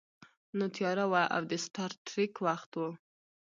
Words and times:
نو 0.57 0.65
تیاره 0.75 1.05
وه 1.11 1.23
او 1.35 1.41
د 1.51 1.53
سټار 1.65 1.91
ټریک 2.07 2.33
وخت 2.45 2.71
و 2.77 2.81